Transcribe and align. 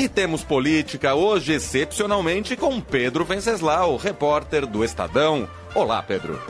E 0.00 0.08
temos 0.08 0.42
política 0.42 1.14
hoje, 1.14 1.52
excepcionalmente, 1.52 2.56
com 2.56 2.80
Pedro 2.80 3.22
Venceslau, 3.22 3.98
repórter 3.98 4.66
do 4.66 4.82
Estadão. 4.82 5.46
Olá, 5.74 6.02
Pedro. 6.02 6.40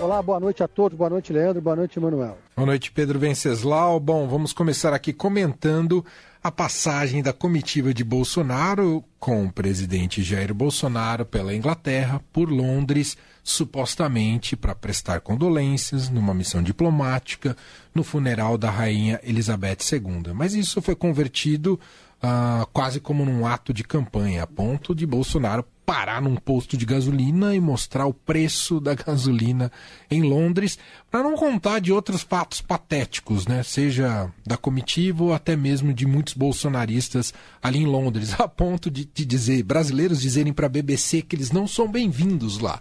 Olá, 0.00 0.22
boa 0.22 0.38
noite 0.38 0.62
a 0.62 0.68
todos. 0.68 0.96
Boa 0.96 1.10
noite, 1.10 1.32
Leandro. 1.32 1.60
Boa 1.60 1.74
noite, 1.74 1.98
Manuel. 1.98 2.38
Boa 2.54 2.66
noite, 2.66 2.92
Pedro 2.92 3.18
Venceslau. 3.18 3.98
Bom, 3.98 4.28
vamos 4.28 4.52
começar 4.52 4.94
aqui 4.94 5.12
comentando 5.12 6.04
a 6.44 6.52
passagem 6.52 7.24
da 7.24 7.32
comitiva 7.32 7.92
de 7.92 8.04
Bolsonaro 8.04 9.02
com 9.18 9.46
o 9.46 9.52
presidente 9.52 10.22
Jair 10.22 10.54
Bolsonaro 10.54 11.24
pela 11.24 11.54
Inglaterra 11.54 12.20
por 12.32 12.48
Londres, 12.48 13.16
supostamente 13.42 14.54
para 14.54 14.76
prestar 14.76 15.20
condolências 15.22 16.08
numa 16.08 16.34
missão 16.34 16.62
diplomática 16.62 17.56
no 17.92 18.04
funeral 18.04 18.56
da 18.56 18.70
rainha 18.70 19.18
Elizabeth 19.24 19.78
II. 19.90 20.32
Mas 20.34 20.54
isso 20.54 20.80
foi 20.80 20.94
convertido 20.94 21.80
uh, 22.24 22.66
quase 22.72 22.98
como 22.98 23.24
num 23.24 23.46
ato 23.46 23.72
de 23.72 23.84
campanha, 23.84 24.42
a 24.42 24.46
ponto 24.46 24.94
de 24.94 25.06
Bolsonaro 25.06 25.64
parar 25.84 26.22
num 26.22 26.36
posto 26.36 26.78
de 26.78 26.86
gasolina 26.86 27.54
e 27.54 27.60
mostrar 27.60 28.06
o 28.06 28.14
preço 28.14 28.80
da 28.80 28.94
gasolina 28.96 29.70
em 30.10 30.22
Londres, 30.22 30.78
para 31.10 31.22
não 31.22 31.36
contar 31.36 31.78
de 31.78 31.92
outros 31.92 32.22
fatos 32.22 32.62
patéticos, 32.62 33.46
né? 33.46 33.62
Seja 33.62 34.32
da 34.46 34.56
comitiva 34.56 35.24
ou 35.24 35.34
até 35.34 35.54
mesmo 35.54 35.92
de 35.92 36.06
muitos 36.06 36.32
bolsonaristas 36.32 37.34
ali 37.62 37.80
em 37.80 37.86
Londres, 37.86 38.34
a 38.40 38.48
ponto 38.48 38.90
de, 38.90 39.04
de 39.04 39.26
dizer, 39.26 39.62
brasileiros 39.62 40.22
dizerem 40.22 40.52
para 40.52 40.66
a 40.66 40.70
BBC 40.70 41.20
que 41.20 41.36
eles 41.36 41.52
não 41.52 41.68
são 41.68 41.86
bem-vindos 41.86 42.58
lá. 42.58 42.80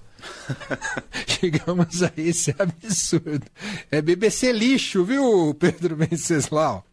Chegamos 1.28 2.02
a 2.02 2.12
esse 2.16 2.56
absurdo. 2.58 3.46
É 3.92 4.02
BBC 4.02 4.54
lixo, 4.54 5.04
viu, 5.04 5.54
Pedro 5.54 5.98
Venceslau? 5.98 6.86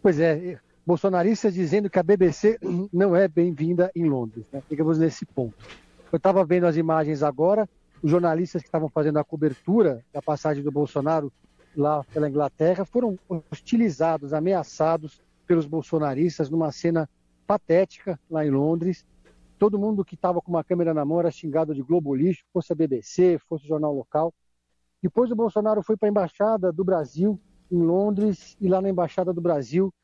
Pois 0.00 0.20
é, 0.20 0.56
bolsonaristas 0.90 1.54
dizendo 1.54 1.88
que 1.88 2.00
a 2.00 2.02
BBC 2.02 2.58
não 2.92 3.14
é 3.14 3.28
bem-vinda 3.28 3.92
em 3.94 4.06
Londres. 4.06 4.44
Né? 4.52 4.60
Nesse 4.98 5.24
ponto. 5.24 5.54
Eu 6.10 6.16
estava 6.16 6.44
vendo 6.44 6.66
as 6.66 6.76
imagens 6.76 7.22
agora, 7.22 7.68
os 8.02 8.10
jornalistas 8.10 8.60
que 8.60 8.66
estavam 8.66 8.88
fazendo 8.88 9.20
a 9.20 9.24
cobertura 9.24 10.04
da 10.12 10.20
passagem 10.20 10.64
do 10.64 10.72
Bolsonaro 10.72 11.32
lá 11.76 12.02
pela 12.12 12.28
Inglaterra 12.28 12.84
foram 12.84 13.16
hostilizados, 13.52 14.32
ameaçados 14.32 15.22
pelos 15.46 15.64
bolsonaristas 15.64 16.50
numa 16.50 16.72
cena 16.72 17.08
patética 17.46 18.18
lá 18.28 18.44
em 18.44 18.50
Londres. 18.50 19.06
Todo 19.60 19.78
mundo 19.78 20.04
que 20.04 20.16
estava 20.16 20.40
com 20.40 20.50
uma 20.50 20.64
câmera 20.64 20.92
na 20.92 21.04
mão 21.04 21.20
era 21.20 21.30
xingado 21.30 21.72
de 21.72 21.82
Globo 21.82 22.12
Lixo, 22.16 22.42
fosse 22.52 22.72
a 22.72 22.74
BBC, 22.74 23.38
fosse 23.48 23.64
o 23.64 23.68
jornal 23.68 23.94
local. 23.94 24.34
Depois 25.00 25.30
o 25.30 25.36
Bolsonaro 25.36 25.84
foi 25.84 25.96
para 25.96 26.08
a 26.08 26.10
Embaixada 26.10 26.72
do 26.72 26.82
Brasil 26.82 27.40
em 27.70 27.80
Londres 27.80 28.56
e 28.60 28.66
lá 28.66 28.82
na 28.82 28.90
Embaixada 28.90 29.32
do 29.32 29.40
Brasil 29.40 29.94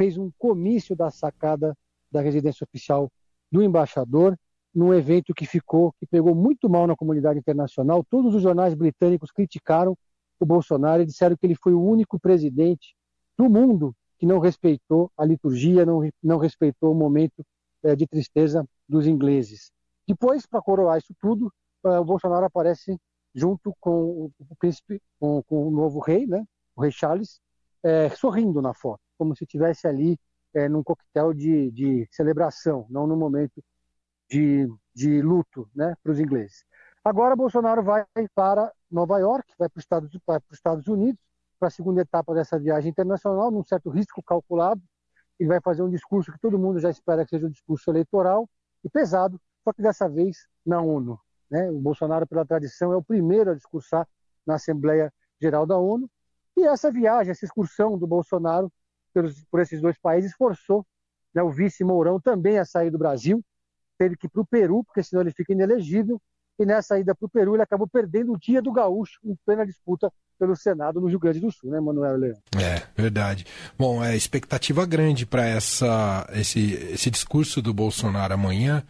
fez 0.00 0.16
um 0.16 0.30
comício 0.38 0.96
da 0.96 1.10
sacada 1.10 1.76
da 2.10 2.22
residência 2.22 2.64
oficial 2.64 3.12
do 3.52 3.62
embaixador, 3.62 4.34
num 4.74 4.94
evento 4.94 5.34
que 5.34 5.44
ficou, 5.44 5.92
que 6.00 6.06
pegou 6.06 6.34
muito 6.34 6.70
mal 6.70 6.86
na 6.86 6.96
comunidade 6.96 7.38
internacional. 7.38 8.02
Todos 8.08 8.34
os 8.34 8.40
jornais 8.40 8.72
britânicos 8.72 9.30
criticaram 9.30 9.94
o 10.38 10.46
Bolsonaro 10.46 11.02
e 11.02 11.06
disseram 11.06 11.36
que 11.36 11.46
ele 11.46 11.54
foi 11.54 11.74
o 11.74 11.82
único 11.82 12.18
presidente 12.18 12.96
do 13.36 13.50
mundo 13.50 13.94
que 14.18 14.24
não 14.24 14.38
respeitou 14.38 15.12
a 15.18 15.22
liturgia, 15.22 15.84
não, 15.84 16.00
não 16.22 16.38
respeitou 16.38 16.92
o 16.92 16.94
momento 16.94 17.44
é, 17.82 17.94
de 17.94 18.06
tristeza 18.06 18.66
dos 18.88 19.06
ingleses. 19.06 19.70
Depois, 20.08 20.46
para 20.46 20.62
coroar 20.62 20.96
isso 20.96 21.14
tudo, 21.20 21.52
é, 21.84 21.98
o 21.98 22.04
Bolsonaro 22.06 22.46
aparece 22.46 22.96
junto 23.34 23.74
com 23.78 24.30
o 24.38 24.56
príncipe, 24.58 24.98
com, 25.18 25.42
com 25.42 25.68
o 25.68 25.70
novo 25.70 26.00
rei, 26.00 26.26
né, 26.26 26.42
o 26.74 26.80
rei 26.80 26.90
Charles, 26.90 27.38
é, 27.82 28.08
sorrindo 28.08 28.62
na 28.62 28.72
foto 28.72 29.09
como 29.20 29.36
se 29.36 29.44
estivesse 29.44 29.86
ali 29.86 30.18
é, 30.54 30.66
num 30.66 30.82
coquetel 30.82 31.34
de, 31.34 31.70
de, 31.72 32.08
celebração, 32.10 32.86
não 32.88 33.06
num 33.06 33.18
momento 33.18 33.62
de, 34.30 34.66
de 34.94 35.20
luto 35.20 35.68
né, 35.76 35.94
para 36.02 36.10
os 36.10 36.18
ingleses. 36.18 36.64
Agora 37.04 37.36
Bolsonaro 37.36 37.82
vai 37.82 38.06
para 38.34 38.72
Nova 38.90 39.18
York, 39.18 39.52
vai 39.58 39.68
para 39.68 39.78
os 39.78 39.84
Estados, 39.84 40.10
Estados 40.50 40.86
Unidos, 40.86 41.20
para 41.58 41.68
a 41.68 41.70
segunda 41.70 42.00
etapa 42.00 42.32
dessa 42.32 42.58
viagem 42.58 42.90
internacional, 42.90 43.50
num 43.50 43.62
certo 43.62 43.90
risco 43.90 44.22
calculado. 44.22 44.80
Ele 45.38 45.50
vai 45.50 45.60
fazer 45.60 45.82
um 45.82 45.90
discurso 45.90 46.32
que 46.32 46.40
todo 46.40 46.58
mundo 46.58 46.80
já 46.80 46.88
espera 46.88 47.22
que 47.24 47.30
seja 47.30 47.46
um 47.46 47.50
discurso 47.50 47.90
eleitoral 47.90 48.48
e 48.82 48.88
pesado, 48.88 49.38
só 49.62 49.70
que 49.70 49.82
dessa 49.82 50.08
vez 50.08 50.48
na 50.64 50.80
ONU. 50.80 51.20
Né? 51.50 51.70
O 51.70 51.78
Bolsonaro, 51.78 52.26
pela 52.26 52.46
tradição, 52.46 52.90
é 52.90 52.96
o 52.96 53.02
primeiro 53.02 53.50
a 53.50 53.54
discursar 53.54 54.08
na 54.46 54.54
Assembleia 54.54 55.12
Geral 55.38 55.66
da 55.66 55.76
ONU. 55.76 56.10
E 56.56 56.66
essa 56.66 56.90
viagem, 56.90 57.30
essa 57.30 57.44
excursão 57.44 57.98
do 57.98 58.06
Bolsonaro 58.06 58.72
pelos, 59.12 59.44
por 59.50 59.60
esses 59.60 59.80
dois 59.80 59.98
países 59.98 60.32
forçou 60.34 60.86
né, 61.34 61.42
o 61.42 61.50
vice 61.50 61.84
Mourão 61.84 62.20
também 62.20 62.58
a 62.58 62.64
sair 62.64 62.90
do 62.90 62.98
Brasil, 62.98 63.42
teve 63.98 64.16
que 64.16 64.26
ir 64.26 64.30
para 64.30 64.42
o 64.42 64.46
Peru, 64.46 64.84
porque 64.84 65.02
senão 65.02 65.22
ele 65.22 65.32
fica 65.32 65.52
inelegível, 65.52 66.20
e 66.58 66.66
nessa 66.66 66.98
ida 66.98 67.14
para 67.14 67.26
o 67.26 67.28
Peru 67.28 67.54
ele 67.54 67.62
acabou 67.62 67.88
perdendo 67.88 68.32
o 68.32 68.38
dia 68.38 68.60
do 68.60 68.72
gaúcho 68.72 69.18
em 69.24 69.34
plena 69.46 69.64
disputa 69.64 70.12
pelo 70.38 70.54
Senado 70.54 71.00
no 71.00 71.06
Rio 71.06 71.18
Grande 71.18 71.40
do 71.40 71.50
Sul, 71.50 71.70
né, 71.70 71.80
Manuel 71.80 72.16
Leão? 72.16 72.38
É, 72.56 72.82
verdade. 72.94 73.46
Bom, 73.78 74.02
é 74.04 74.14
expectativa 74.16 74.84
grande 74.84 75.24
para 75.24 75.46
essa 75.46 76.26
esse, 76.32 76.74
esse 76.92 77.10
discurso 77.10 77.62
do 77.62 77.72
Bolsonaro 77.72 78.34
amanhã, 78.34 78.82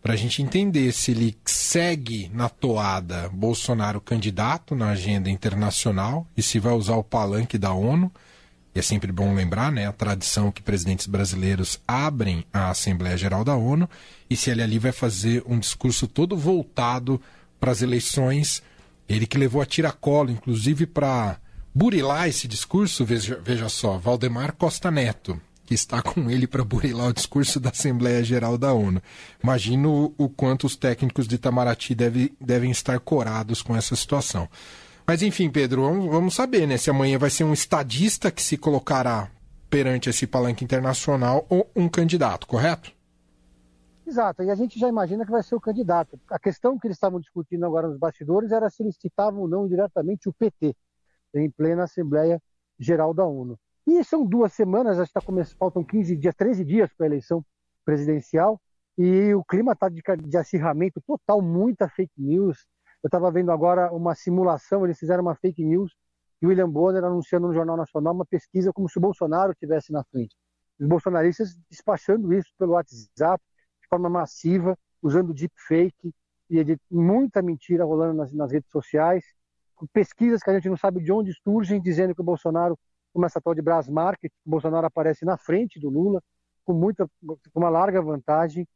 para 0.00 0.12
a 0.12 0.16
gente 0.16 0.40
entender 0.40 0.92
se 0.92 1.10
ele 1.10 1.36
segue 1.44 2.28
na 2.28 2.48
toada 2.48 3.28
Bolsonaro 3.30 4.00
candidato 4.00 4.74
na 4.76 4.90
agenda 4.90 5.28
internacional 5.28 6.26
e 6.36 6.42
se 6.42 6.60
vai 6.60 6.74
usar 6.74 6.94
o 6.94 7.02
palanque 7.02 7.58
da 7.58 7.72
ONU 7.72 8.12
e 8.76 8.78
é 8.78 8.82
sempre 8.82 9.10
bom 9.10 9.34
lembrar, 9.34 9.72
né, 9.72 9.86
a 9.86 9.92
tradição 9.92 10.52
que 10.52 10.60
presidentes 10.60 11.06
brasileiros 11.06 11.80
abrem 11.88 12.44
a 12.52 12.68
Assembleia 12.68 13.16
Geral 13.16 13.42
da 13.42 13.56
ONU 13.56 13.88
e 14.28 14.36
se 14.36 14.50
ele 14.50 14.62
ali 14.62 14.78
vai 14.78 14.92
fazer 14.92 15.42
um 15.46 15.58
discurso 15.58 16.06
todo 16.06 16.36
voltado 16.36 17.18
para 17.58 17.72
as 17.72 17.80
eleições, 17.80 18.62
ele 19.08 19.26
que 19.26 19.38
levou 19.38 19.62
a 19.62 19.66
tiracolo, 19.66 20.30
inclusive 20.30 20.84
para 20.84 21.38
burilar 21.74 22.28
esse 22.28 22.46
discurso, 22.46 23.02
veja, 23.02 23.40
veja 23.42 23.66
só, 23.70 23.96
Valdemar 23.96 24.54
Costa 24.54 24.90
Neto, 24.90 25.40
que 25.64 25.72
está 25.72 26.02
com 26.02 26.30
ele 26.30 26.46
para 26.46 26.62
burilar 26.62 27.08
o 27.08 27.14
discurso 27.14 27.58
da 27.58 27.70
Assembleia 27.70 28.22
Geral 28.22 28.58
da 28.58 28.74
ONU. 28.74 29.00
Imagino 29.42 30.12
o 30.18 30.28
quanto 30.28 30.66
os 30.66 30.76
técnicos 30.76 31.26
de 31.26 31.36
Itamaraty 31.36 31.94
deve, 31.94 32.34
devem 32.38 32.70
estar 32.70 33.00
corados 33.00 33.62
com 33.62 33.74
essa 33.74 33.96
situação. 33.96 34.46
Mas 35.06 35.22
enfim, 35.22 35.48
Pedro, 35.48 35.82
vamos, 35.82 36.06
vamos 36.06 36.34
saber, 36.34 36.66
né? 36.66 36.76
Se 36.76 36.90
amanhã 36.90 37.16
vai 37.16 37.30
ser 37.30 37.44
um 37.44 37.52
estadista 37.52 38.30
que 38.30 38.42
se 38.42 38.56
colocará 38.56 39.30
perante 39.70 40.10
esse 40.10 40.26
palanque 40.26 40.64
internacional 40.64 41.46
ou 41.48 41.70
um 41.76 41.88
candidato, 41.88 42.46
correto? 42.46 42.92
Exato, 44.04 44.42
e 44.42 44.50
a 44.50 44.54
gente 44.54 44.78
já 44.78 44.88
imagina 44.88 45.24
que 45.24 45.30
vai 45.30 45.42
ser 45.42 45.54
o 45.54 45.60
candidato. 45.60 46.18
A 46.30 46.38
questão 46.38 46.78
que 46.78 46.86
eles 46.86 46.96
estavam 46.96 47.20
discutindo 47.20 47.66
agora 47.66 47.88
nos 47.88 47.98
bastidores 47.98 48.52
era 48.52 48.70
se 48.70 48.82
eles 48.82 48.96
citavam 48.96 49.40
ou 49.42 49.48
não 49.48 49.66
diretamente 49.68 50.28
o 50.28 50.32
PT, 50.32 50.76
em 51.34 51.50
plena 51.50 51.84
Assembleia 51.84 52.40
Geral 52.78 53.12
da 53.12 53.24
ONU. 53.24 53.58
E 53.86 54.02
são 54.04 54.24
duas 54.24 54.52
semanas, 54.52 54.96
já 54.96 55.04
está 55.04 55.20
começando, 55.20 55.56
faltam 55.58 55.84
15 55.84 56.16
dias, 56.16 56.34
13 56.34 56.64
dias 56.64 56.90
para 56.96 57.06
a 57.06 57.08
eleição 57.08 57.44
presidencial, 57.84 58.60
e 58.98 59.34
o 59.34 59.44
clima 59.44 59.72
está 59.72 59.88
de, 59.88 60.02
de 60.24 60.36
acirramento 60.36 61.00
total, 61.00 61.42
muita 61.42 61.88
fake 61.88 62.14
news, 62.16 62.66
eu 63.06 63.08
estava 63.08 63.30
vendo 63.30 63.52
agora 63.52 63.92
uma 63.92 64.16
simulação, 64.16 64.84
eles 64.84 64.98
fizeram 64.98 65.22
uma 65.22 65.36
fake 65.36 65.64
news 65.64 65.94
e 66.42 66.46
William 66.46 66.68
Bonner 66.68 67.04
anunciando 67.04 67.46
no 67.46 67.54
Jornal 67.54 67.76
Nacional 67.76 68.12
uma 68.12 68.26
pesquisa 68.26 68.72
como 68.72 68.88
se 68.88 68.98
o 68.98 69.00
Bolsonaro 69.00 69.52
estivesse 69.52 69.92
na 69.92 70.02
frente. 70.02 70.36
Os 70.76 70.88
bolsonaristas 70.88 71.56
despachando 71.70 72.34
isso 72.34 72.50
pelo 72.58 72.72
WhatsApp 72.72 73.40
de 73.80 73.88
forma 73.88 74.10
massiva, 74.10 74.76
usando 75.00 75.32
deepfake 75.32 76.12
e 76.50 76.78
muita 76.90 77.40
mentira 77.40 77.84
rolando 77.84 78.14
nas, 78.14 78.32
nas 78.32 78.50
redes 78.50 78.72
sociais, 78.72 79.24
pesquisas 79.92 80.42
que 80.42 80.50
a 80.50 80.54
gente 80.54 80.68
não 80.68 80.76
sabe 80.76 81.00
de 81.00 81.12
onde 81.12 81.32
surgem, 81.44 81.80
dizendo 81.80 82.12
que 82.12 82.20
o 82.20 82.24
Bolsonaro, 82.24 82.76
como 83.12 83.24
essa 83.24 83.40
tal 83.40 83.54
de 83.54 83.62
Brás 83.62 83.88
Market, 83.88 84.32
o 84.44 84.50
Bolsonaro 84.50 84.84
aparece 84.84 85.24
na 85.24 85.36
frente 85.36 85.78
do 85.78 85.88
Lula, 85.88 86.20
com, 86.64 86.74
muita, 86.74 87.08
com 87.24 87.60
uma 87.60 87.68
larga 87.68 88.02
vantagem, 88.02 88.66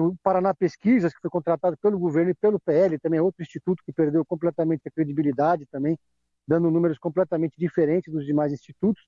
o 0.00 0.16
Paraná 0.22 0.54
Pesquisas, 0.54 1.12
que 1.12 1.20
foi 1.20 1.30
contratado 1.30 1.76
pelo 1.78 1.98
governo 1.98 2.30
e 2.30 2.34
pelo 2.34 2.58
PL, 2.58 2.98
também 2.98 3.18
é 3.18 3.22
outro 3.22 3.42
instituto 3.42 3.82
que 3.84 3.92
perdeu 3.92 4.24
completamente 4.24 4.88
a 4.88 4.90
credibilidade 4.90 5.66
também, 5.66 5.98
dando 6.46 6.70
números 6.70 6.98
completamente 6.98 7.54
diferentes 7.58 8.12
dos 8.12 8.24
demais 8.24 8.52
institutos, 8.52 9.02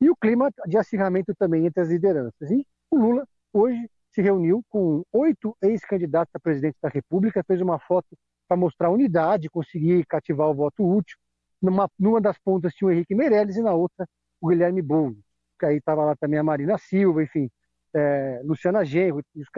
e 0.00 0.10
o 0.10 0.16
clima 0.16 0.50
de 0.66 0.76
acirramento 0.76 1.34
também 1.34 1.66
entre 1.66 1.82
as 1.82 1.88
lideranças. 1.88 2.50
E 2.50 2.66
o 2.90 2.98
Lula, 2.98 3.26
hoje, 3.52 3.88
se 4.10 4.22
reuniu 4.22 4.64
com 4.68 5.04
oito 5.12 5.56
ex-candidatos 5.62 6.34
a 6.34 6.40
presidente 6.40 6.76
da 6.82 6.88
República, 6.88 7.44
fez 7.44 7.60
uma 7.60 7.78
foto 7.78 8.08
para 8.48 8.56
mostrar 8.56 8.90
unidade, 8.90 9.48
conseguir 9.48 10.04
cativar 10.06 10.48
o 10.48 10.54
voto 10.54 10.84
útil. 10.84 11.16
Numa, 11.62 11.88
numa 11.98 12.20
das 12.20 12.38
pontas 12.38 12.72
tinha 12.74 12.88
o 12.88 12.90
Henrique 12.90 13.14
Meirelles 13.14 13.56
e 13.56 13.62
na 13.62 13.72
outra 13.72 14.06
o 14.40 14.48
Guilherme 14.48 14.82
Boulos, 14.82 15.18
que 15.58 15.66
aí 15.66 15.76
estava 15.76 16.04
lá 16.04 16.16
também 16.16 16.38
a 16.38 16.42
Marina 16.42 16.78
Silva, 16.78 17.22
enfim, 17.22 17.50
é, 17.94 18.40
Luciana 18.44 18.84
Genro, 18.84 19.22
os 19.36 19.48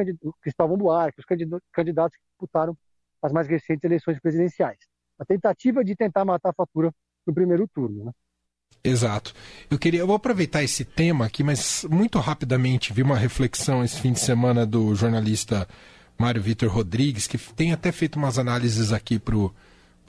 Cristóvão 0.40 0.76
Buarque, 0.76 1.20
os 1.20 1.26
candidatos 1.72 2.16
que 2.16 2.24
disputaram 2.30 2.76
as 3.22 3.32
mais 3.32 3.46
recentes 3.46 3.84
eleições 3.84 4.18
presidenciais. 4.20 4.78
A 5.18 5.24
tentativa 5.24 5.84
de 5.84 5.94
tentar 5.94 6.24
matar 6.24 6.50
a 6.50 6.54
fatura 6.54 6.90
no 7.26 7.32
primeiro 7.32 7.68
turno. 7.68 8.06
Né? 8.06 8.12
Exato. 8.82 9.32
Eu 9.70 9.78
queria, 9.78 10.00
eu 10.00 10.06
vou 10.06 10.16
aproveitar 10.16 10.62
esse 10.62 10.84
tema 10.84 11.26
aqui, 11.26 11.44
mas 11.44 11.84
muito 11.88 12.18
rapidamente 12.18 12.92
vi 12.92 13.02
uma 13.02 13.16
reflexão 13.16 13.84
esse 13.84 14.00
fim 14.00 14.12
de 14.12 14.20
semana 14.20 14.66
do 14.66 14.94
jornalista 14.94 15.68
Mário 16.18 16.42
Vitor 16.42 16.68
Rodrigues, 16.68 17.26
que 17.26 17.38
tem 17.38 17.72
até 17.72 17.92
feito 17.92 18.16
umas 18.16 18.38
análises 18.38 18.92
aqui 18.92 19.18
para 19.18 19.36
o 19.36 19.54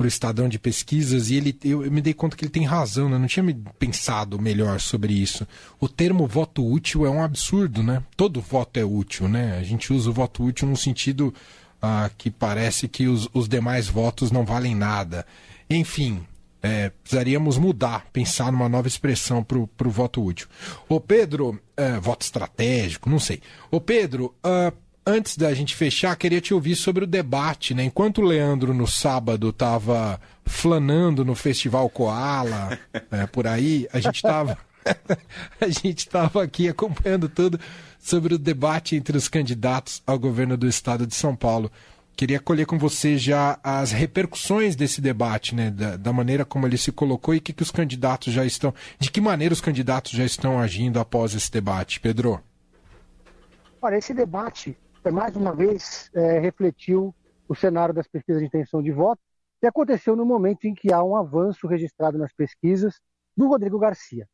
Estadão 0.01 0.49
de 0.49 0.59
Pesquisas, 0.59 1.29
e 1.29 1.35
ele, 1.35 1.57
eu, 1.63 1.85
eu, 1.85 1.91
me 1.91 2.01
dei 2.01 2.13
conta 2.13 2.35
que 2.35 2.43
ele 2.43 2.51
tem 2.51 2.65
razão, 2.65 3.07
né? 3.07 3.15
Eu 3.15 3.19
não 3.19 3.27
tinha 3.27 3.43
me 3.43 3.53
pensado 3.77 4.39
melhor 4.41 4.79
sobre 4.79 5.13
isso. 5.13 5.47
O 5.79 5.87
termo 5.87 6.27
voto 6.27 6.65
útil 6.65 7.05
é 7.05 7.09
um 7.09 7.23
absurdo, 7.23 7.83
né? 7.83 8.03
Todo 8.17 8.41
voto 8.41 8.77
é 8.77 8.83
útil, 8.83 9.27
né? 9.27 9.57
A 9.57 9.63
gente 9.63 9.93
usa 9.93 10.09
o 10.09 10.13
voto 10.13 10.43
útil 10.43 10.67
no 10.67 10.75
sentido 10.75 11.33
ah, 11.81 12.09
que 12.17 12.31
parece 12.31 12.87
que 12.87 13.07
os, 13.07 13.29
os 13.33 13.47
demais 13.47 13.87
votos 13.87 14.31
não 14.31 14.45
valem 14.45 14.75
nada. 14.75 15.25
Enfim, 15.69 16.25
é, 16.63 16.89
precisaríamos 16.89 17.57
mudar, 17.57 18.07
pensar 18.13 18.49
numa 18.51 18.69
nova 18.69 18.87
expressão 18.87 19.43
para 19.43 19.57
o 19.57 19.91
voto 19.91 20.23
útil. 20.23 20.47
Ô 20.87 20.99
Pedro, 20.99 21.61
é, 21.75 21.99
voto 21.99 22.21
estratégico, 22.21 23.09
não 23.09 23.19
sei. 23.19 23.41
Ô 23.69 23.81
Pedro, 23.81 24.33
uh, 24.45 24.73
antes 25.05 25.37
da 25.37 25.53
gente 25.53 25.75
fechar, 25.75 26.15
queria 26.15 26.41
te 26.41 26.53
ouvir 26.53 26.75
sobre 26.75 27.03
o 27.03 27.07
debate, 27.07 27.73
né? 27.73 27.83
Enquanto 27.83 28.19
o 28.19 28.25
Leandro 28.25 28.73
no 28.73 28.87
sábado 28.87 29.49
estava 29.49 30.19
flanando 30.45 31.23
no 31.23 31.35
Festival 31.35 31.89
Koala, 31.89 32.77
é, 33.11 33.25
por 33.27 33.47
aí, 33.47 33.87
a 33.91 33.99
gente 33.99 34.15
estava 34.15 34.57
a 35.61 35.67
gente 35.67 35.99
estava 35.99 36.43
aqui 36.43 36.67
acompanhando 36.67 37.29
tudo 37.29 37.59
sobre 37.99 38.33
o 38.33 38.37
debate 38.37 38.95
entre 38.95 39.17
os 39.17 39.29
candidatos 39.29 40.01
ao 40.05 40.19
governo 40.19 40.57
do 40.57 40.67
estado 40.67 41.07
de 41.07 41.15
São 41.15 41.35
Paulo. 41.35 41.71
Queria 42.15 42.39
colher 42.39 42.65
com 42.65 42.77
você 42.77 43.17
já 43.17 43.57
as 43.63 43.91
repercussões 43.91 44.75
desse 44.75 45.01
debate, 45.01 45.55
né? 45.55 45.71
Da, 45.71 45.97
da 45.97 46.13
maneira 46.13 46.45
como 46.45 46.67
ele 46.67 46.77
se 46.77 46.91
colocou 46.91 47.33
e 47.33 47.39
que, 47.39 47.51
que 47.51 47.63
os 47.63 47.71
candidatos 47.71 48.31
já 48.31 48.45
estão. 48.45 48.73
De 48.99 49.09
que 49.09 49.19
maneira 49.19 49.53
os 49.53 49.61
candidatos 49.61 50.11
já 50.11 50.23
estão 50.23 50.59
agindo 50.59 50.99
após 50.99 51.33
esse 51.33 51.51
debate, 51.51 51.99
Pedro? 51.99 52.39
Olha, 53.81 53.97
esse 53.97 54.13
debate, 54.13 54.77
mais 55.11 55.35
uma 55.35 55.53
vez, 55.53 56.09
é, 56.13 56.39
refletiu 56.39 57.13
o 57.47 57.55
cenário 57.55 57.93
das 57.93 58.07
pesquisas 58.07 58.41
de 58.41 58.47
intenção 58.47 58.81
de 58.81 58.91
voto 58.91 59.21
e 59.61 59.67
aconteceu 59.67 60.15
no 60.15 60.25
momento 60.25 60.65
em 60.65 60.73
que 60.73 60.91
há 60.91 61.03
um 61.03 61.15
avanço 61.15 61.67
registrado 61.67 62.17
nas 62.17 62.33
pesquisas 62.33 62.99
do 63.35 63.47
Rodrigo 63.47 63.79
Garcia. 63.79 64.27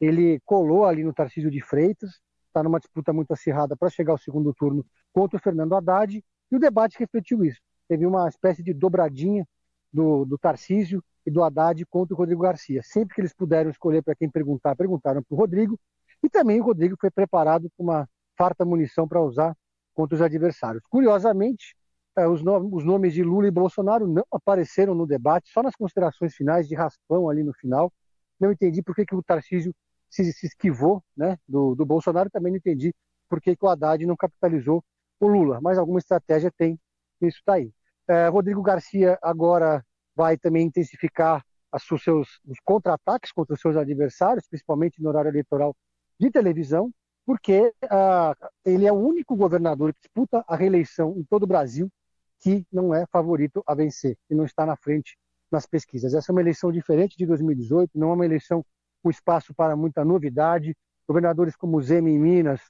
Ele 0.00 0.40
colou 0.44 0.84
ali 0.84 1.02
no 1.02 1.12
Tarcísio 1.12 1.50
de 1.50 1.60
Freitas, 1.60 2.20
está 2.46 2.62
numa 2.62 2.78
disputa 2.78 3.12
muito 3.12 3.32
acirrada 3.32 3.76
para 3.76 3.90
chegar 3.90 4.12
ao 4.12 4.18
segundo 4.18 4.52
turno 4.54 4.84
contra 5.12 5.36
o 5.36 5.42
Fernando 5.42 5.74
Haddad 5.74 6.22
e 6.50 6.56
o 6.56 6.58
debate 6.58 6.98
refletiu 6.98 7.44
isso. 7.44 7.60
Teve 7.88 8.06
uma 8.06 8.28
espécie 8.28 8.62
de 8.62 8.72
dobradinha 8.72 9.46
do, 9.92 10.24
do 10.24 10.38
Tarcísio 10.38 11.02
e 11.26 11.30
do 11.30 11.42
Haddad 11.42 11.84
contra 11.86 12.14
o 12.14 12.18
Rodrigo 12.18 12.42
Garcia. 12.42 12.82
Sempre 12.82 13.14
que 13.14 13.20
eles 13.20 13.34
puderam 13.34 13.70
escolher 13.70 14.02
para 14.02 14.14
quem 14.14 14.30
perguntar, 14.30 14.76
perguntaram 14.76 15.22
para 15.22 15.34
o 15.34 15.38
Rodrigo. 15.38 15.78
E 16.22 16.28
também 16.28 16.60
o 16.60 16.64
Rodrigo 16.64 16.96
foi 17.00 17.10
preparado 17.10 17.70
com 17.76 17.82
uma 17.82 18.08
farta 18.36 18.64
munição 18.64 19.06
para 19.06 19.22
usar 19.22 19.56
contra 19.98 20.14
os 20.14 20.22
adversários. 20.22 20.80
Curiosamente, 20.88 21.74
eh, 22.16 22.28
os, 22.28 22.40
nomes 22.40 23.12
de 23.12 23.24
Lula 23.24 23.48
e 23.48 23.50
Bolsonaro 23.50 24.06
não 24.06 24.22
apareceram 24.30 24.94
no 24.94 25.04
debate, 25.04 25.50
só 25.50 25.60
nas 25.60 25.74
considerações 25.74 26.36
finais, 26.36 26.68
de 26.68 26.76
raspão 26.76 27.28
ali 27.28 27.42
no 27.42 27.52
final. 27.52 27.92
Não 28.38 28.52
entendi 28.52 28.80
por 28.80 28.94
que, 28.94 29.04
que 29.04 29.16
o 29.16 29.22
Tarcísio 29.24 29.74
se, 30.08 30.22
esquivou 30.46 31.02
né, 31.16 31.36
do, 31.48 31.74
do 31.74 31.84
Bolsonaro, 31.84 32.30
também 32.30 32.52
não 32.52 32.58
entendi 32.58 32.94
por 33.28 33.40
que, 33.40 33.56
que 33.56 33.64
o 33.64 33.68
Haddad 33.68 34.06
não 34.06 34.16
capitalizou 34.16 34.84
o 35.18 35.26
Lula, 35.26 35.60
mas 35.60 35.78
alguma 35.78 35.98
estratégia 35.98 36.52
tem 36.56 36.78
isso 37.20 37.42
daí. 37.44 37.72
É, 38.06 38.28
Rodrigo 38.28 38.62
Garcia 38.62 39.18
agora 39.20 39.84
vai 40.14 40.38
também 40.38 40.64
intensificar 40.64 41.44
os 41.74 42.02
seus 42.04 42.40
os 42.46 42.58
contra-ataques 42.64 43.32
contra 43.32 43.54
os 43.54 43.60
seus 43.60 43.76
adversários, 43.76 44.46
principalmente 44.48 45.02
no 45.02 45.08
horário 45.08 45.28
eleitoral 45.28 45.76
de 46.20 46.30
televisão, 46.30 46.92
porque 47.28 47.74
uh, 47.84 48.48
ele 48.64 48.86
é 48.86 48.90
o 48.90 48.96
único 48.96 49.36
governador 49.36 49.92
que 49.92 50.00
disputa 50.00 50.42
a 50.48 50.56
reeleição 50.56 51.14
em 51.14 51.22
todo 51.22 51.42
o 51.42 51.46
Brasil 51.46 51.92
que 52.40 52.66
não 52.72 52.94
é 52.94 53.04
favorito 53.12 53.62
a 53.66 53.74
vencer 53.74 54.16
e 54.30 54.34
não 54.34 54.46
está 54.46 54.64
na 54.64 54.74
frente 54.76 55.14
nas 55.50 55.66
pesquisas. 55.66 56.14
Essa 56.14 56.30
é 56.30 56.34
uma 56.34 56.40
eleição 56.40 56.72
diferente 56.72 57.18
de 57.18 57.26
2018, 57.26 57.90
não 57.98 58.12
é 58.12 58.14
uma 58.14 58.24
eleição 58.24 58.64
com 59.02 59.10
espaço 59.10 59.52
para 59.54 59.76
muita 59.76 60.06
novidade. 60.06 60.74
Governadores 61.06 61.54
como 61.54 61.82
Zema 61.82 62.08
em 62.08 62.18
Minas, 62.18 62.62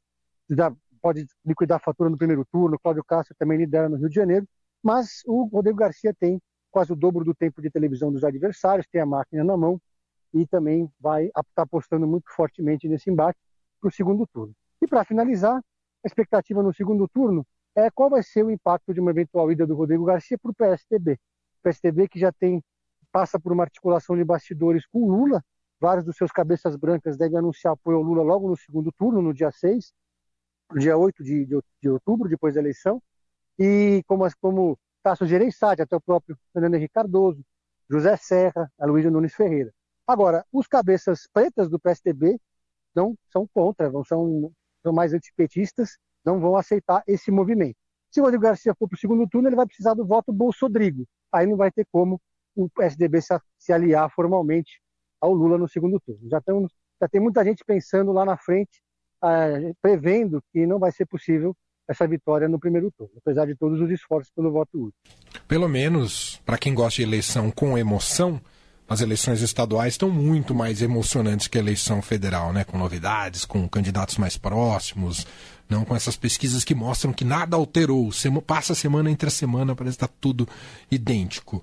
pode 1.01 1.25
liquidar 1.47 1.77
a 1.77 1.85
fatura 1.85 2.11
no 2.11 2.19
primeiro 2.19 2.45
turno, 2.45 2.81
Cláudio 2.81 3.05
Castro 3.05 3.37
também 3.39 3.59
lidera 3.59 3.89
no 3.89 3.97
Rio 3.97 4.09
de 4.09 4.17
Janeiro, 4.17 4.49
mas 4.83 5.23
o 5.25 5.45
Rodrigo 5.45 5.79
Garcia 5.79 6.13
tem 6.13 6.43
quase 6.69 6.93
o 6.93 6.97
dobro 6.97 7.25
do 7.25 7.33
tempo 7.33 7.63
de 7.63 7.71
televisão 7.71 8.11
dos 8.11 8.25
adversários, 8.25 8.89
tem 8.91 9.01
a 9.01 9.07
máquina 9.07 9.45
na 9.45 9.57
mão 9.57 9.81
e 10.35 10.45
também 10.49 10.91
vai 10.99 11.27
estar 11.27 11.45
tá 11.55 11.63
apostando 11.63 12.09
muito 12.09 12.29
fortemente 12.35 12.89
nesse 12.89 13.09
embate 13.09 13.39
para 13.81 13.89
o 13.89 13.93
segundo 13.93 14.27
turno. 14.27 14.55
E 14.81 14.87
para 14.87 15.05
finalizar, 15.05 15.57
a 15.57 16.07
expectativa 16.07 16.63
no 16.63 16.73
segundo 16.73 17.09
turno 17.09 17.47
é 17.75 17.91
qual 17.91 18.11
vai 18.11 18.23
ser 18.23 18.45
o 18.45 18.51
impacto 18.51 18.93
de 18.93 19.01
uma 19.01 19.11
eventual 19.11 19.51
ida 19.51 19.67
do 19.67 19.75
Rodrigo 19.75 20.05
Garcia 20.05 20.39
para 20.39 20.51
o 20.51 20.55
PSDB. 20.55 21.13
O 21.13 21.63
PSDB 21.63 22.09
que 22.09 22.19
já 22.19 22.33
tem 22.33 22.63
passa 23.11 23.39
por 23.39 23.53
uma 23.53 23.63
articulação 23.65 24.17
de 24.17 24.25
bastidores 24.25 24.87
com 24.87 25.09
Lula, 25.11 25.43
vários 25.81 26.05
dos 26.05 26.17
seus 26.17 26.31
cabeças 26.31 26.77
brancas 26.77 27.17
devem 27.17 27.39
anunciar 27.39 27.73
apoio 27.73 27.99
ao 27.99 28.03
Lula 28.03 28.23
logo 28.23 28.49
no 28.49 28.57
segundo 28.57 28.93
turno, 28.93 29.23
no 29.23 29.33
dia 29.33 29.51
6, 29.51 29.93
no 30.73 30.81
dia 30.81 30.97
8 30.97 31.23
de, 31.23 31.47
de, 31.47 31.59
de 31.83 31.89
outubro, 31.89 32.29
depois 32.29 32.55
da 32.55 32.61
eleição, 32.61 33.03
e 33.59 34.03
como, 34.07 34.25
como 34.41 34.79
Tasso 35.03 35.27
Gereissati, 35.27 35.83
até 35.83 35.97
o 35.97 36.01
próprio 36.01 36.39
Fernando 36.53 36.75
Henrique 36.75 36.95
Cardoso, 36.95 37.43
José 37.89 38.17
Serra, 38.17 38.71
Aloysio 38.79 39.11
Nunes 39.11 39.35
Ferreira. 39.35 39.73
Agora, 40.07 40.45
os 40.53 40.67
cabeças 40.67 41.27
pretas 41.33 41.69
do 41.69 41.79
PSDB 41.79 42.39
não 42.95 43.15
são 43.33 43.47
contra, 43.53 43.91
não 43.91 44.05
são, 44.05 44.53
são 44.83 44.93
mais 44.93 45.13
antipetistas, 45.13 45.99
não 46.25 46.41
vão 46.41 46.57
aceitar 46.57 47.03
esse 47.07 47.31
movimento. 47.31 47.77
Se 48.11 48.21
o 48.21 48.25
Rodrigo 48.25 48.45
Garcia 48.45 48.75
for 48.79 48.89
para 48.89 48.97
o 48.97 48.99
segundo 48.99 49.29
turno, 49.29 49.49
ele 49.49 49.57
vai 49.57 49.67
precisar 49.67 49.95
do 49.95 50.07
voto 50.07 50.33
Bolsodrigo. 50.33 51.07
Aí 51.33 51.47
não 51.47 51.57
vai 51.57 51.71
ter 51.71 51.87
como 51.93 52.21
o 52.57 52.69
PSDB 52.71 53.21
se, 53.21 53.39
se 53.59 53.73
aliar 53.73 54.11
formalmente 54.11 54.81
ao 55.21 55.33
Lula 55.33 55.59
no 55.59 55.69
segundo 55.69 56.01
turno. 56.01 56.29
Já, 56.29 56.41
tem, 56.41 56.67
já 57.01 57.09
tem 57.09 57.21
muita 57.21 57.45
gente 57.45 57.63
pensando 57.65 58.13
lá 58.13 58.25
na 58.25 58.37
frente 58.37 58.81
é, 59.23 59.73
prevendo 59.83 60.43
que 60.53 60.67
não 60.67 60.79
vai 60.79 60.93
ser 60.93 61.07
possível 61.07 61.55
essa 61.89 62.07
vitória 62.07 62.49
no 62.49 62.59
primeiro 62.59 62.93
turno, 62.97 63.13
apesar 63.17 63.47
de 63.47 63.57
todos 63.57 63.81
os 63.81 63.91
esforços 63.91 64.33
pelo 64.35 64.53
voto 64.53 64.87
útil. 64.87 65.01
Pelo 65.47 65.69
menos, 65.69 66.41
para 66.45 66.59
quem 66.59 66.75
gosta 66.75 66.97
de 66.97 67.09
eleição 67.09 67.51
com 67.51 67.79
emoção, 67.79 68.41
as 68.89 69.01
eleições 69.03 69.43
estaduais 69.43 69.95
estão 69.95 70.11
muito 70.11 70.55
mais 70.55 70.81
emocionantes 70.81 71.47
que 71.47 71.59
a 71.59 71.61
eleição 71.61 72.01
federal, 72.01 72.53
né? 72.53 72.65
Com 72.65 72.79
novidades, 72.79 73.45
com 73.45 73.69
candidatos 73.69 74.17
mais 74.17 74.39
próximos, 74.39 75.27
não 75.69 75.85
com 75.85 75.95
essas 75.95 76.17
pesquisas 76.17 76.65
que 76.65 76.75
mostram 76.75 77.13
que 77.13 77.25
nada 77.25 77.55
alterou. 77.55 78.11
Passa 78.47 78.75
semana 78.75 79.11
entre 79.11 79.29
a 79.29 79.31
semana, 79.31 79.77
parece 79.77 79.99
que 79.99 80.05
está 80.05 80.15
tudo 80.21 80.49
idêntico. 80.91 81.63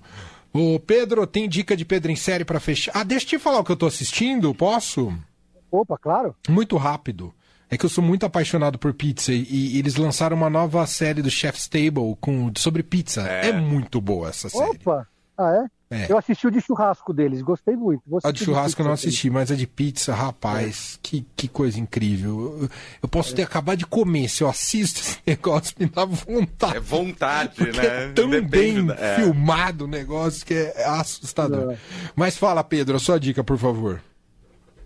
O 0.52 0.78
Pedro, 0.78 1.26
tem 1.26 1.48
dica 1.48 1.76
de 1.76 1.84
Pedro 1.84 2.12
em 2.12 2.16
série 2.16 2.44
para 2.44 2.60
fechar? 2.60 2.92
Ah, 2.94 3.02
deixa 3.02 3.26
eu 3.26 3.30
te 3.30 3.38
falar 3.38 3.58
o 3.58 3.64
que 3.64 3.72
eu 3.72 3.74
estou 3.74 3.88
assistindo, 3.88 4.54
posso? 4.54 5.12
Opa, 5.70 5.98
claro. 5.98 6.34
Muito 6.48 6.76
rápido. 6.76 7.34
É 7.68 7.76
que 7.76 7.84
eu 7.84 7.90
sou 7.90 8.02
muito 8.02 8.24
apaixonado 8.24 8.78
por 8.78 8.94
pizza 8.94 9.32
e, 9.32 9.44
e 9.50 9.78
eles 9.78 9.96
lançaram 9.96 10.36
uma 10.36 10.48
nova 10.48 10.86
série 10.86 11.20
do 11.20 11.28
Chef's 11.28 11.66
Table 11.66 12.16
com, 12.20 12.52
sobre 12.56 12.84
pizza. 12.84 13.28
É. 13.28 13.48
é 13.48 13.52
muito 13.52 14.00
boa 14.00 14.28
essa 14.28 14.48
série. 14.48 14.70
Opa! 14.70 15.08
Ah, 15.36 15.64
é? 15.64 15.75
É. 15.88 16.10
Eu 16.10 16.18
assisti 16.18 16.48
o 16.48 16.50
de 16.50 16.60
churrasco 16.60 17.12
deles, 17.12 17.40
gostei 17.42 17.76
muito. 17.76 18.02
a 18.24 18.32
de 18.32 18.44
churrasco 18.44 18.82
eu 18.82 18.86
não 18.86 18.92
assisti, 18.92 19.30
mas 19.30 19.52
a 19.52 19.54
de 19.54 19.68
pizza, 19.68 20.12
rapaz, 20.12 20.96
é. 20.96 20.98
que, 21.00 21.26
que 21.36 21.46
coisa 21.46 21.78
incrível. 21.78 22.58
Eu, 22.62 22.68
eu 23.02 23.08
posso 23.08 23.32
é. 23.32 23.36
ter 23.36 23.42
acabado 23.42 23.78
de 23.78 23.86
comer, 23.86 24.28
se 24.28 24.42
eu 24.42 24.48
assisto 24.48 24.98
esse 25.00 25.20
negócio, 25.24 25.74
me 25.78 25.86
dá 25.86 26.04
vontade. 26.04 26.76
É 26.76 26.80
vontade, 26.80 27.72
né? 27.72 27.86
É 27.86 28.12
tão 28.12 28.28
Depende 28.28 28.48
bem 28.48 28.86
da... 28.86 28.94
É. 28.94 29.16
filmado 29.16 29.84
o 29.84 29.88
negócio 29.88 30.44
que 30.44 30.54
é 30.54 30.84
assustador. 30.86 31.72
É. 31.72 31.78
Mas 32.16 32.36
fala, 32.36 32.64
Pedro, 32.64 32.96
a 32.96 32.98
sua 32.98 33.20
dica, 33.20 33.44
por 33.44 33.56
favor. 33.56 34.02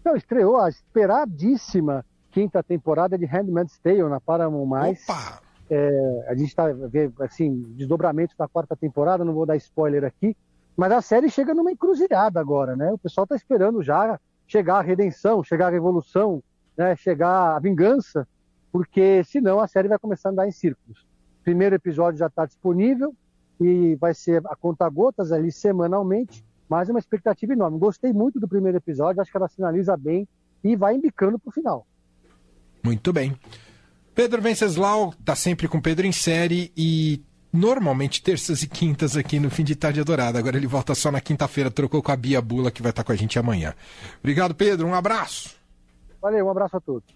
Não, 0.04 0.14
estreou 0.16 0.58
a 0.58 0.68
esperadíssima 0.68 2.04
quinta 2.30 2.62
temporada 2.62 3.16
de 3.16 3.24
Handmaid's 3.24 3.78
Tale 3.78 4.02
na 4.04 4.20
Paramount+. 4.20 4.98
Opa! 5.08 5.40
É, 5.70 6.26
a 6.28 6.34
gente 6.34 6.48
está 6.48 6.66
vendo 6.66 7.14
assim, 7.22 7.62
desdobramentos 7.76 8.36
da 8.36 8.48
quarta 8.48 8.74
temporada, 8.74 9.24
não 9.24 9.32
vou 9.32 9.46
dar 9.46 9.56
spoiler 9.56 10.04
aqui, 10.04 10.36
mas 10.76 10.92
a 10.92 11.02
série 11.02 11.30
chega 11.30 11.54
numa 11.54 11.72
encruzilhada 11.72 12.40
agora, 12.40 12.76
né? 12.76 12.92
O 12.92 12.98
pessoal 12.98 13.24
está 13.24 13.36
esperando 13.36 13.82
já 13.82 14.18
chegar 14.46 14.78
a 14.78 14.82
redenção, 14.82 15.44
chegar 15.44 15.68
a 15.68 15.70
revolução, 15.70 16.42
né? 16.76 16.96
chegar 16.96 17.56
a 17.56 17.58
vingança, 17.58 18.26
porque 18.72 19.22
senão 19.24 19.60
a 19.60 19.66
série 19.66 19.88
vai 19.88 19.98
começar 19.98 20.28
a 20.28 20.32
andar 20.32 20.48
em 20.48 20.52
círculos. 20.52 21.02
O 21.40 21.44
primeiro 21.44 21.74
episódio 21.74 22.18
já 22.18 22.26
está 22.26 22.46
disponível 22.46 23.14
e 23.60 23.94
vai 23.96 24.14
ser 24.14 24.42
a 24.46 24.56
conta 24.56 24.88
gotas 24.88 25.32
ali 25.32 25.52
semanalmente, 25.52 26.44
mas 26.68 26.88
é 26.88 26.92
uma 26.92 26.98
expectativa 26.98 27.52
enorme. 27.52 27.78
Gostei 27.78 28.12
muito 28.12 28.40
do 28.40 28.48
primeiro 28.48 28.78
episódio, 28.78 29.20
acho 29.20 29.30
que 29.30 29.36
ela 29.36 29.48
sinaliza 29.48 29.96
bem 29.96 30.26
e 30.64 30.76
vai 30.76 30.94
embicando 30.94 31.38
para 31.38 31.48
o 31.48 31.52
final. 31.52 31.86
Muito 32.84 33.12
bem. 33.12 33.36
Pedro 34.14 34.42
Venceslau 34.42 35.10
está 35.18 35.34
sempre 35.34 35.68
com 35.68 35.80
Pedro 35.80 36.06
em 36.06 36.12
série 36.12 36.72
e 36.76 37.22
normalmente 37.52 38.22
terças 38.22 38.62
e 38.62 38.68
quintas 38.68 39.16
aqui 39.16 39.40
no 39.40 39.50
Fim 39.50 39.64
de 39.64 39.74
Tarde 39.74 40.00
Adorada. 40.00 40.38
Agora 40.38 40.56
ele 40.56 40.66
volta 40.66 40.94
só 40.94 41.10
na 41.10 41.20
quinta-feira, 41.20 41.70
trocou 41.70 42.02
com 42.02 42.12
a 42.12 42.16
Bia 42.16 42.40
Bula, 42.40 42.70
que 42.70 42.82
vai 42.82 42.90
estar 42.90 43.04
com 43.04 43.12
a 43.12 43.16
gente 43.16 43.38
amanhã. 43.38 43.74
Obrigado, 44.20 44.54
Pedro. 44.54 44.86
Um 44.86 44.94
abraço. 44.94 45.56
Valeu, 46.20 46.46
um 46.46 46.50
abraço 46.50 46.76
a 46.76 46.80
todos. 46.80 47.14